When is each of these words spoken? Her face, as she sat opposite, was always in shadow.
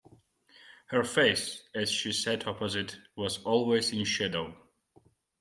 Her 0.87 1.03
face, 1.03 1.61
as 1.75 1.91
she 1.91 2.11
sat 2.11 2.47
opposite, 2.47 2.97
was 3.15 3.37
always 3.43 3.91
in 3.93 4.03
shadow. 4.03 4.57